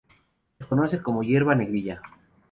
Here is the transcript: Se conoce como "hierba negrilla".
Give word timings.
Se 0.57 0.65
conoce 0.65 1.03
como 1.03 1.21
"hierba 1.21 1.53
negrilla". 1.53 2.01